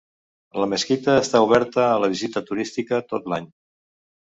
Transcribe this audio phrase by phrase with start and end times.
[0.61, 3.49] La mesquita està oberta a la visita turística tot l'any.